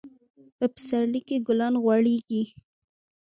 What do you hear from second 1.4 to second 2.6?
ګلان غوړيږي.